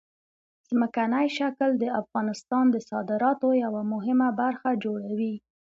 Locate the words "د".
1.77-1.85, 2.71-2.75